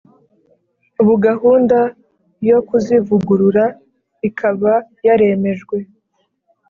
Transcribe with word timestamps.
ubu 1.01 1.13
gahunda 1.27 1.79
yo 2.49 2.57
kuzivugurura 2.67 3.63
ikaba 4.29 4.73
yaremejwe. 5.07 5.77